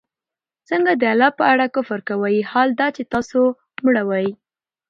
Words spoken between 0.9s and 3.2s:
د الله په اړه كفر كوئ! حال دا چي